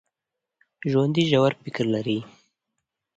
[0.91, 2.19] ژوندي ژور فکر لري